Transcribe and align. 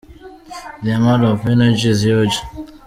The 0.81 0.93
amount 0.95 1.25
of 1.25 1.45
energy 1.45 1.89
is 1.89 2.03
huge. 2.03 2.35